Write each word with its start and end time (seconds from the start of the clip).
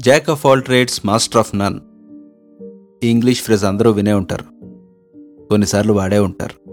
Jack 0.00 0.30
of 0.30 0.46
all 0.46 0.62
trades 0.62 1.06
master 1.06 1.38
of 1.38 1.56
none 1.56 1.80
ఈ 3.04 3.08
English 3.08 3.42
phrase 3.42 3.64
అందరూ 3.64 3.90
వినే 3.90 4.12
ఉంటారు. 4.12 4.44
కొన్నిసార్లు 5.48 5.92
వాడే 5.92 6.18
ఉంటారు. 6.18 6.70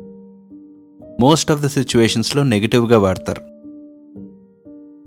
మోస్ట్ 1.21 1.51
ఆఫ్ 1.51 1.63
ద 1.63 1.67
సిచ్యువేషన్స్లో 1.67 2.43
నెగిటివ్గా 2.43 2.99
వాడతారు. 2.99 3.41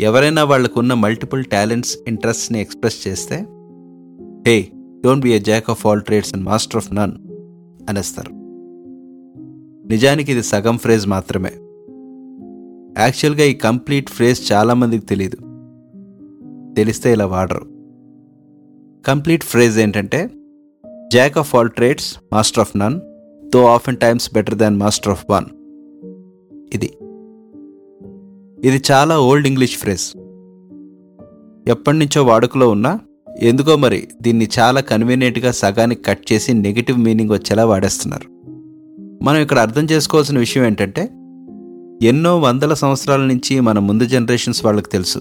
ఎవరైనా 0.03 0.45
వాళ్ళకున్న 0.45 0.95
మల్టిపుల్ 0.95 1.45
టాలెంట్స్ 1.45 1.99
ఇంట్రెస్ట్ని 2.09 2.61
ఎక్స్ప్రెస్ 2.61 3.09
చేస్తే 3.09 3.37
hey 4.49 4.69
don't 5.05 5.23
be 5.23 5.33
a 5.33 5.39
jack 5.39 5.71
of 5.71 5.87
all 5.87 6.03
trades 6.03 6.35
and 6.35 6.45
master 6.45 6.77
of 6.77 6.95
none 6.95 7.13
అనేస్తారు. 7.89 8.31
నిజానికి 9.89 10.33
ఇది 10.33 10.43
సగం 10.43 10.79
ఫ్రేజ్ 10.79 11.07
మాత్రమే. 11.09 11.51
యాక్చువల్గా 13.03 13.45
ఈ 13.45 13.55
కంప్లీట్ 13.55 14.11
ఫ్రేజ్ 14.11 14.53
చాలామందికి 14.53 15.07
తెలియదు 15.07 15.37
తెలిస్తే 16.75 17.13
ఇలా 17.13 17.27
వాడరు. 17.27 17.80
కంప్లీట్ 19.07 19.45
ఫ్రేజ్ 19.45 19.79
ఏంటంటే 19.79 20.31
jack 21.13 21.39
of 21.39 21.55
all 21.55 21.71
trades 21.71 22.19
master 22.33 22.61
of 22.61 22.77
none 22.77 23.01
though 23.55 23.67
of 23.67 23.89
and 23.89 23.99
times 23.99 24.35
better 24.35 24.55
than 24.55 24.77
master 24.77 25.13
of 25.13 25.25
one 25.31 25.45
ఇది. 26.75 26.91
ఇది 28.69 28.83
చాలా 28.93 29.21
ఓల్డ్ 29.21 29.47
ఇంగ్లీష్ 29.47 29.77
ఫ్రేజ్ 29.79 30.13
ఎప్పటి 31.69 31.99
నుంచో 31.99 32.25
వాడుకలో 32.25 32.71
ఉన్నా 32.71 32.99
ఎందుకో 33.41 33.77
మరి 33.77 34.09
దీన్ని 34.23 34.49
చాలా 34.59 34.81
కన్వీనియంట్గా 34.81 35.51
సగానికి 35.51 36.03
కట్ 36.03 36.33
చేసి 36.33 36.53
నెగిటివ్ 36.53 36.99
మీనింగ్ 36.99 37.31
వచ్చేలా 37.31 37.67
వాడేస్తున్నారు. 37.67 38.29
మనం 39.25 39.41
ఇక్కడ 39.41 39.59
అర్థం 39.59 39.85
చేసుకోవాల్సిన 39.85 40.39
విషయం 40.39 40.65
ఏంటంటే 40.65 41.03
ఎన్నో 42.07 42.39
వందల 42.39 42.75
సంవత్సరాల 42.75 43.21
నుంచి 43.21 43.61
మన 43.61 43.79
ముందు 43.79 44.05
జనరేషన్స్ 44.05 44.65
వాళ్ళకి 44.65 44.89
తెలుసు. 44.89 45.19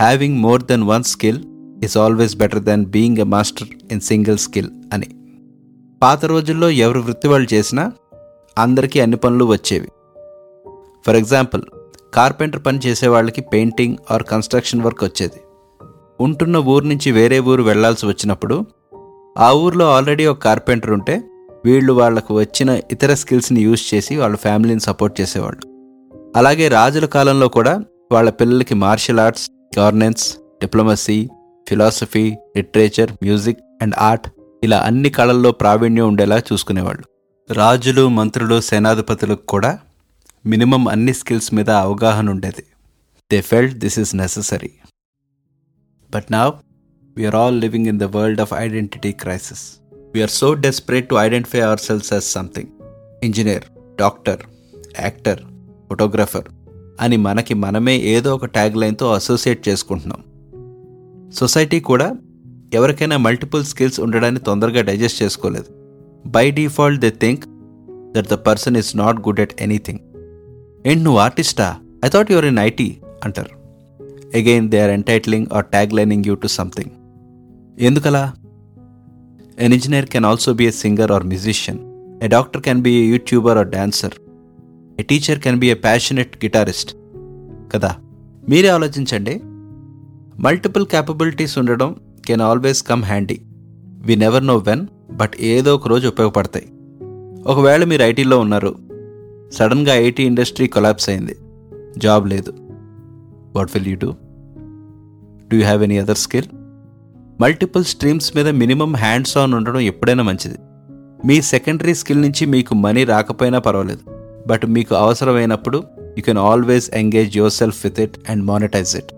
Having 0.00 0.38
more 0.38 0.62
than 0.62 0.82
one 0.82 1.02
skill 1.02 1.40
is 1.84 1.98
always 1.98 2.36
better 2.36 2.62
than 2.62 2.86
being 2.86 3.18
a 3.18 3.22
master 3.22 3.68
in 3.92 4.00
single 4.00 4.38
skill 4.38 4.70
అని. 4.92 5.06
పాత 6.02 6.24
రోజుల్లో 6.24 6.70
ఎవరు 6.70 7.00
వృత్తి 7.00 7.28
వాళ్ళు 7.28 7.54
చేసినా 7.54 7.92
అందరికీ 8.58 9.00
అన్ని 9.00 9.16
పనులు 9.16 9.44
వచ్చేవి. 9.44 9.88
ఫర్ 11.06 11.16
ఎగ్జాంపుల్ 11.16 11.62
కార్పెంటర్ 12.14 12.64
పని 12.66 12.78
చేసే 12.78 13.08
వాళ్ళకి 13.08 13.40
పెయింటింగ్ 13.40 13.96
ఆర్ 14.10 14.22
కన్స్ట్రక్షన్ 14.22 14.82
వర్క్ 14.82 15.04
వచ్చేది. 15.04 15.40
ఉంటున్న 16.20 16.56
ఊరు 16.56 16.84
నుంచి 16.84 17.12
వేరే 17.12 17.38
ఊరు 17.40 17.62
వెళ్ళాల్సి 17.62 18.06
వచ్చినప్పుడు 18.06 18.66
ఆ 19.38 19.52
ఊర్లో 19.52 19.92
ఆల్రెడీ 19.92 20.26
ఒక 20.26 20.38
కార్పెంటర్ 20.38 20.90
ఉంటే 20.90 21.22
వీళ్ళు 21.64 21.92
వాళ్ళకు 21.92 22.38
వచ్చిన 22.38 22.80
ఇతర 22.90 23.14
స్కిల్స్ని 23.14 23.60
యూజ్ 23.60 23.94
చేసి 23.94 24.16
వాళ్ళ 24.16 24.36
ఫ్యామిలీని 24.36 24.80
సపోర్ట్ 24.80 25.20
చేసేవాళ్ళు. 25.20 25.76
అలాగే 26.36 26.68
రాజుల 26.68 27.06
కాలంలో 27.06 27.48
కూడా 27.48 27.84
వాళ్ళ 28.12 28.30
పిల్లలకి 28.30 28.74
martial 28.74 29.20
arts 29.20 29.50
governance 29.78 30.36
diplomacy 30.36 31.28
philosophy 31.68 32.36
literature 32.56 33.12
music 33.12 33.58
and 33.82 33.94
art 33.98 34.28
ఇలా 34.64 34.78
అన్ని 34.78 35.10
కళల్లో 35.10 35.52
ప్రావీణ్యం 35.52 36.08
ఉండేలా 36.08 36.38
చూసుకునేవాళ్ళు. 36.38 37.04
రాజులు 37.52 38.08
మంత్రులు 38.08 38.60
సేనాధిపతులకు 38.60 39.46
కూడా 39.46 39.78
మినిమం 40.46 40.88
అన్ని 40.88 41.14
స్కిల్స్ 41.14 41.54
మీద 41.54 41.70
అవగాహన 41.70 42.30
ఉండేది. 42.30 42.64
They 43.32 43.40
felt 43.40 43.74
this 43.74 43.98
is 43.98 44.14
necessary 44.14 44.70
but 46.14 46.24
now 46.30 46.52
we are 47.16 47.34
all 47.34 47.60
living 47.60 47.86
in 47.86 47.98
the 47.98 48.04
world 48.04 48.40
of 48.40 48.52
identity 48.52 49.12
crisis 49.12 49.64
we are 50.14 50.30
so 50.30 50.54
desperate 50.54 51.08
to 51.08 51.14
identify 51.14 51.60
our 51.60 51.78
selves 51.78 52.12
as 52.12 52.24
something 52.24 52.68
engineer 53.24 53.62
doctor 54.00 54.42
actor 55.00 55.38
photographer 55.88 56.48
అని 57.00 57.16
మనకి 57.16 57.54
మనమే 57.54 57.96
ఏదో 57.96 58.34
ఒక 58.34 58.44
tag 58.44 58.76
లైన్తో 58.76 59.12
associate 59.12 59.68
చేసుకుంటున్నాం. 59.68 60.24
Society 61.32 61.80
కూడా 61.80 62.16
ఎవరికైనా 62.74 63.16
multiple 63.16 63.64
skills 63.64 64.00
ఉండడాన్ని 64.00 64.40
తొందరగా 64.40 64.82
డైజెస్ట్ 64.82 65.22
చేసుకోలేదు. 65.22 65.64
By 66.26 66.50
default 66.50 67.00
they 67.00 67.10
think 67.10 67.44
that 68.12 68.26
the 68.26 68.34
person 68.34 68.76
is 68.76 68.96
not 68.96 69.16
good 69.20 69.40
at 69.40 69.62
anything 69.62 69.98
and 70.88 71.04
నువ్వు 71.04 71.20
ఆర్టిస్టా 71.20 71.76
I 72.04 72.08
thought 72.08 72.30
you're 72.30 72.44
in 72.44 72.58
IT 72.58 72.96
అంటారు. 73.24 73.56
Again 74.36 74.70
they 74.70 74.80
are 74.80 74.90
entitling 74.90 75.46
or 75.52 75.64
tag 75.64 75.92
lining 75.92 76.24
you 76.26 76.34
to 76.34 76.46
something 76.46 76.90
ఎందుకలా? 77.80 78.32
An 79.58 79.72
engineer 79.72 80.06
can 80.06 80.24
also 80.24 80.54
be 80.54 80.66
a 80.66 80.70
singer 80.70 81.12
or 81.12 81.24
musician 81.24 81.78
a 82.22 82.28
doctor 82.28 82.62
can 82.62 82.82
be 82.82 82.90
a 82.90 83.06
YouTuber 83.06 83.58
or 83.58 83.68
dancer 83.68 84.12
a 85.00 85.02
teacher 85.02 85.38
can 85.38 85.58
be 85.58 85.70
a 85.70 85.74
passionate 85.74 86.44
guitarist 86.44 86.96
కదా? 87.74 87.96
మీరే 88.48 88.68
ఆలోచించండి. 88.68 89.40
Multiple 90.40 90.86
capabilities 90.86 91.58
ఉండడం 91.58 91.96
can 92.26 92.40
always 92.40 92.82
come 92.82 93.02
handy 93.02 93.40
we 94.06 94.16
never 94.16 94.46
know 94.46 94.56
when 94.56 94.86
but 95.12 95.30
ఏదో 95.40 95.74
ఒక 95.74 95.88
రోజు 95.88 96.08
ఉపయోగపడతాయి. 96.08 96.66
ఒకవేళ 97.46 97.84
మీరు 97.84 98.02
ఐటీలో 98.02 98.40
ఉన్నారు 98.40 98.76
సడన్గా 99.52 99.94
ఐటీ 99.94 100.22
ఇండస్ట్రీ 100.22 100.66
కొలాప్స్ 100.66 101.08
అయింది 101.10 101.36
జాబ్ 101.98 102.28
లేదు. 102.28 102.52
What 103.56 103.70
will 103.74 103.86
you 103.86 103.96
do 103.96 104.14
do 105.48 105.56
you 105.56 105.62
have 105.62 105.82
any 105.82 105.98
other 105.98 106.16
skill 106.16 106.48
multiple 107.40 107.84
streams 107.84 108.36
మీద 108.36 108.48
మినిమం 108.48 108.96
హ్యాండ్స్ 108.96 109.38
ఆన్ 109.38 109.54
ఉండడం 109.54 109.80
ఎప్పుడైనా 109.80 110.22
మంచిది. 110.22 110.58
మీ 111.26 111.42
సెకండరీ 111.42 111.94
స్కిల్ 111.94 112.22
నుంచి 112.22 112.46
మీకు 112.46 112.74
మనీ 112.74 113.04
రాకపోయినా 113.04 113.58
పర్వాలేదు. 113.58 114.04
బట్ 114.46 114.66
మీకు 114.66 114.94
అవసరమైనప్పుడు 114.94 115.82
you 116.18 116.22
can 116.22 116.38
always 116.38 116.90
engage 116.94 117.36
your 117.36 117.52
self 117.52 117.86
with 117.86 118.00
it 118.00 118.30
and 118.30 118.44
monetise 118.44 118.96
it 118.96 119.15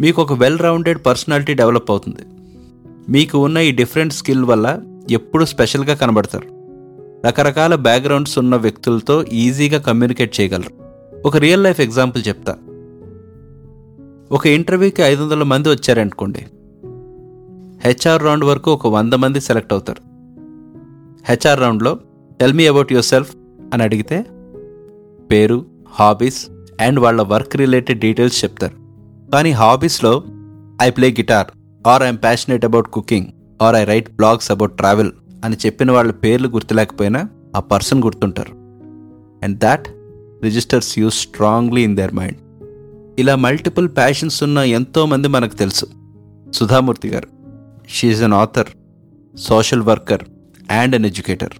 మీకు 0.00 0.22
ఒక 0.22 0.32
వెల్ 0.32 0.58
రౌండెడ్ 0.58 0.98
పర్సనాలిటీ 1.06 1.54
డెవలప్ 1.54 1.90
అవుతుంది. 1.90 2.22
మీకు 3.08 3.38
ఉన్న 3.38 3.58
ఈ 3.58 3.70
డిఫరెంట్ 3.70 4.14
స్కిల్ 4.14 4.44
వల్ల 4.44 4.80
ఎప్పుడు 5.10 5.44
స్పెషల్గా 5.44 5.94
కనబడతారు. 5.94 6.48
రకరకాల 7.26 7.74
బ్యాక్గ్రౌండ్స్ 7.74 8.38
ఉన్న 8.38 8.56
వ్యక్తులతో 8.56 9.24
ఈజీగా 9.24 9.78
కమ్యూనికేట్ 9.78 10.40
చేయగలరు. 10.40 10.70
ఒక 11.26 11.36
రియల్ 11.36 11.64
లైఫ్ 11.64 11.80
ఎగ్జాంపుల్ 11.80 12.22
చెప్తా. 12.28 12.56
ఒక 14.32 14.46
ఇంటర్వ్యూకి 14.46 15.02
ఐదు 15.02 15.22
వందల 15.22 15.42
మంది 15.42 15.68
వచ్చారనుకోండి. 15.68 16.38
హెచ్ఆర్ 17.84 18.22
రౌండ్ 18.22 18.44
వరకు 18.44 18.72
ఒక 18.72 18.86
వంద 18.86 19.12
మంది 19.12 19.40
సెలెక్ట్ 19.40 19.72
అవుతారు. 19.72 20.02
హెచ్ఆర్ 21.28 21.60
రౌండ్లో 21.60 21.98
tell 22.40 22.52
me 22.52 22.66
about 22.66 22.92
your 22.92 23.04
self 23.04 23.36
అని 23.72 23.82
అడిగితే 23.82 24.24
పేరు 25.30 25.64
హాబీస్ 25.90 26.46
అండ్ 26.80 27.00
వాళ్ళ 27.00 27.22
వర్క్ 27.22 27.56
రిలేటెడ్ 27.56 28.00
డీటెయిల్స్ 28.00 28.44
చెప్తారు. 28.44 28.87
కానీ 29.32 29.50
హాబీస్లో 29.50 30.22
I 30.82 30.90
play 30.90 31.10
guitar 31.10 31.46
or 31.86 32.02
I'm 32.02 32.18
passionate 32.18 32.64
about 32.64 32.88
cooking 32.88 33.26
or 33.62 33.74
I 33.74 33.84
write 33.84 34.10
blogs 34.10 34.50
about 34.50 34.76
travel 34.76 35.12
అని 35.44 35.56
చెప్పిన 35.66 35.92
వాళ్ళ 35.92 36.12
పేర్లు 36.12 36.48
గుర్తులేకపోయినా 36.48 37.28
ఆ 37.56 37.60
person 37.60 38.02
గుర్తుంటారు. 38.02 38.52
And 39.44 39.58
that 39.58 39.88
registers 40.42 40.98
you 40.98 41.10
strongly 41.10 41.82
in 41.82 41.96
their 41.96 42.14
mind. 42.14 42.36
ఇలా 43.20 43.36
మల్టిపుల్ 43.36 43.88
ప్యాషన్స్ 43.88 44.42
ఉన్న 44.42 44.58
ఎంతోమంది 44.58 45.28
మనకు 45.28 45.54
తెలుసు. 45.54 45.86
సుధామూర్తి 46.54 47.08
గారు 47.08 47.28
she is 47.88 48.22
an 48.22 48.32
author 48.32 48.66
social 49.38 49.82
worker 49.82 50.22
and 50.70 50.94
an 50.94 51.06
educator. 51.06 51.52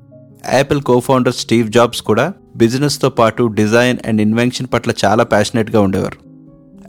Apple 0.55 0.83
cofounder 0.83 1.35
Steve 1.35 1.73
Jobs 1.73 2.03
కూడా 2.03 2.33
బిజినెస్తో 2.57 3.11
పాటు 3.11 3.43
డిజైన్ 3.43 3.99
అండ్ 4.07 4.23
ఇన్వెన్షన్ 4.23 4.67
పట్ల 4.73 4.93
చాలా 5.05 5.25
ప్యాషనెట్గా 5.25 5.81
ఉండేవారు. 5.81 6.28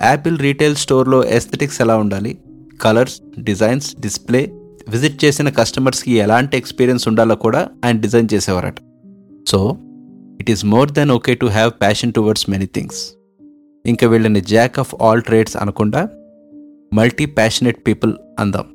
యాపిల్ 0.04 0.40
రీటైల్ 0.40 0.76
స్టోర్లో 0.76 1.26
ఎస్థెటిక్స్ 1.26 1.82
ఎలా 1.82 1.98
ఉండాలి? 1.98 2.38
కలర్స్ 2.82 3.42
డిజైన్స్ 3.42 3.96
డిస్ప్లే 4.00 4.54
విజిట్ 4.90 5.26
చేసిన 5.26 5.50
కస్టమర్స్కి 5.50 6.12
ఎలాంటి 6.12 6.58
ఎక్స్పీరియన్స్ 6.58 7.08
ఉండాలో 7.08 7.36
కూడా 7.36 7.70
ఆయన 7.86 7.98
design 8.00 8.28
చేసేవారట. 8.34 8.76
So 9.48 9.78
it 10.40 10.52
is 10.52 10.66
more 10.66 10.92
than 10.92 11.12
okay 11.12 11.36
to 11.36 11.46
have 11.46 11.72
passion 11.72 12.14
towards 12.14 12.50
many 12.50 12.66
things 12.66 13.14
ఇంకా 13.86 14.08
వీళ్ళని 14.08 14.42
జాక్ 14.42 14.80
ఆఫ్ 14.80 14.96
ఆల్ 15.02 15.22
ట్రేడ్స్ 15.22 15.58
అనకుండా 15.58 16.10
మల్టీ 16.94 17.26
ప్యాషనెట్ 17.26 17.88
పీపుల్ 17.88 18.14
అందాం. 18.40 18.66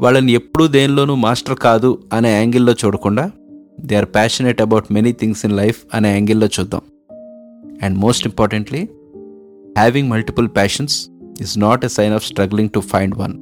వాళ్ళని 0.00 0.32
ఎప్పుడూ 0.32 0.66
దేనిలోనూ 0.66 1.14
మాస్టర్ 1.14 1.56
కాదు 1.56 2.02
అనే 2.12 2.32
యాంగిల్లో 2.32 2.72
చూడకుండా 2.72 3.30
they 3.80 3.96
are 3.96 4.06
passionate 4.06 4.62
about 4.62 4.92
many 4.92 5.12
things 5.12 5.44
in 5.44 5.56
life 5.56 5.80
అనే 5.94 6.12
యాంగిల్లో 6.12 6.46
చూద్దాం. 6.46 6.80
And 7.82 7.98
most 7.98 8.26
importantly 8.26 8.88
having 9.78 10.10
multiple 10.10 10.48
passions 10.48 11.10
is 11.40 11.58
not 11.58 11.84
a 11.84 11.88
sign 11.88 12.14
of 12.14 12.24
struggling 12.24 12.70
to 12.70 12.80
find 12.80 13.14
one 13.18 13.34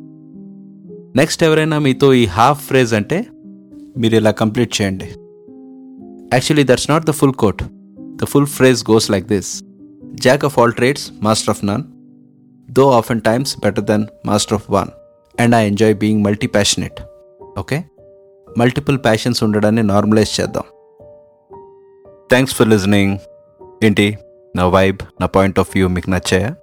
next 1.16 1.42
ఎవరైనా 1.44 1.78
మీతో 1.78 2.14
ఈ 2.14 2.24
హాఫ్ 2.26 2.60
ఫ్రేజ్ 2.66 2.94
అంటే 2.94 3.26
మీరు 3.98 4.14
ఇలా 4.14 4.30
కంప్లీట్ 4.30 4.82
చేయండి. 4.82 5.04
Actually 6.34 6.64
that's 6.64 6.90
not 6.90 7.06
the 7.06 7.10
full 7.10 7.32
quote 7.32 7.62
the 8.16 8.24
full 8.24 8.46
phrase 8.46 8.84
goes 8.90 9.10
like 9.10 9.26
this 9.26 9.62
jack 10.14 10.44
of 10.44 10.58
all 10.58 10.72
trades 10.72 11.12
master 11.22 11.50
of 11.50 11.64
none 11.64 11.82
though 12.72 12.90
of 12.90 13.10
and 13.10 13.22
times 13.22 13.56
better 13.58 13.84
than 13.84 14.06
master 14.26 14.54
of 14.54 14.70
one 14.70 14.90
and 15.40 15.54
I 15.54 15.66
enjoy 15.66 15.94
being 15.94 16.24
multi 16.24 16.46
passionate 16.46 17.00
okay 17.58 17.84
multiple 18.58 18.98
passions 18.98 19.44
ఉండడాన్ని 19.44 19.82
normalise 19.82 20.40
చేద్దాం. 20.40 20.62
Thanks 22.30 22.54
for 22.54 22.68
listening 22.68 23.18
ఏంటి 23.84 24.16
నా 24.56 24.68
vibe 24.68 24.98
నా 25.20 25.26
point 25.26 25.58
of 25.58 25.70
view 25.74 25.88
మీకు 25.88 26.10
నచ్చాయా? 26.10 26.54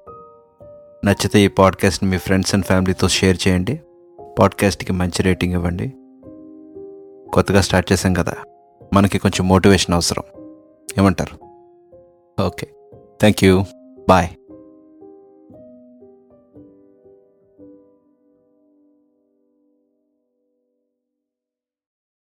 నచ్చితే 1.06 1.39
ఈ 1.39 1.48
పాడ్కాస్ట్ని 1.48 2.10
మీ 2.10 2.18
ఫ్రెండ్స్ 2.18 2.56
అండ్ 2.56 2.66
ఫ్యామిలీతో 2.66 3.07
షేర్ 3.07 3.38
చేయండి. 3.48 3.81
పాడ్కాస్ట్కి 4.39 4.94
మంచి 4.94 5.24
రేటింగ్ 5.24 5.54
ఇవ్వండి. 5.54 5.89
కొత్తగా 7.34 7.62
స్టార్ట్ 7.62 7.92
చేసాం 7.92 8.13
కదా 8.13 8.34
మనకి 8.94 9.19
కొంచెం 9.19 9.48
మోటివేషన్ 9.48 9.95
అవసరం. 9.95 10.24
ఏమంటారు? 10.98 11.45
Okay 12.45 12.68
thank 13.19 13.44
you 13.44 13.63
bye 14.10 14.28